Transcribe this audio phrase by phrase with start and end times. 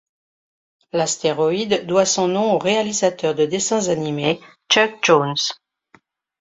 [0.93, 5.35] L'astéroïde doit son nom au réalisateur de dessins animés Chuck Jones.